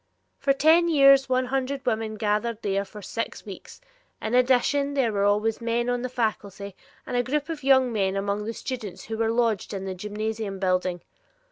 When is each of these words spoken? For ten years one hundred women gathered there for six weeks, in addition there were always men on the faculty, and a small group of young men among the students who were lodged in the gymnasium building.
For 0.39 0.51
ten 0.51 0.87
years 0.87 1.29
one 1.29 1.45
hundred 1.45 1.85
women 1.85 2.15
gathered 2.15 2.63
there 2.63 2.83
for 2.85 3.03
six 3.03 3.45
weeks, 3.45 3.79
in 4.19 4.33
addition 4.33 4.95
there 4.95 5.13
were 5.13 5.25
always 5.25 5.61
men 5.61 5.91
on 5.91 6.01
the 6.01 6.09
faculty, 6.09 6.75
and 7.05 7.15
a 7.15 7.19
small 7.19 7.23
group 7.29 7.49
of 7.49 7.63
young 7.63 7.93
men 7.93 8.15
among 8.15 8.45
the 8.45 8.53
students 8.55 9.03
who 9.03 9.17
were 9.19 9.29
lodged 9.29 9.75
in 9.75 9.85
the 9.85 9.93
gymnasium 9.93 10.57
building. 10.57 11.03